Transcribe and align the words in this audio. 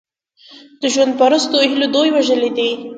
د 0.81 0.83
ژوند 0.93 1.13
پرستو 1.19 1.57
هیلې 1.69 1.87
دوی 1.95 2.09
وژلي 2.11 2.49
دي. 2.57 2.69